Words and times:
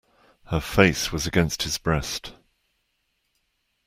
Her 0.45 0.59
face 0.61 1.11
was 1.11 1.27
against 1.27 1.61
his 1.61 1.77
breast. 1.77 2.33